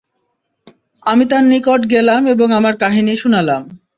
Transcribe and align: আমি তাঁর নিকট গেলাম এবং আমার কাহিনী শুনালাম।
আমি 1.03 1.23
তাঁর 1.25 1.43
নিকট 1.43 1.81
গেলাম 1.89 2.21
এবং 2.27 2.47
আমার 2.53 2.73
কাহিনী 2.77 3.13
শুনালাম। 3.15 3.61